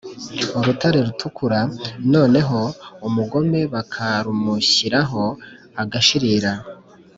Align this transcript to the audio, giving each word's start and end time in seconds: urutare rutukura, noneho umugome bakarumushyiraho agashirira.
urutare 0.57 0.99
rutukura, 1.07 1.59
noneho 2.13 2.59
umugome 3.07 3.59
bakarumushyiraho 3.73 5.23
agashirira. 5.81 6.51